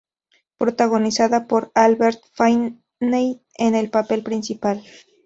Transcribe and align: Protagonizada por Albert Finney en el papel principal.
Protagonizada 0.57 1.45
por 1.45 1.71
Albert 1.75 2.23
Finney 2.33 3.43
en 3.53 3.75
el 3.75 3.91
papel 3.91 4.23
principal. 4.23 4.81